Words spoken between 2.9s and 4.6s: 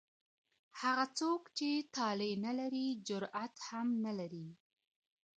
جرئت هم نه لري.